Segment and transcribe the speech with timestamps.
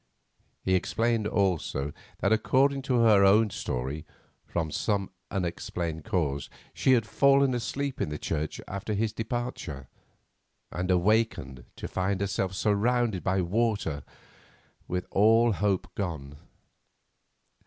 [0.63, 4.03] He explained also that according to her own story,
[4.47, 9.89] from some unexplained cause she had fallen asleep in the church after his departure,
[10.71, 14.01] and awakened to find herself surrounded by the waters
[14.87, 16.35] with all hope gone.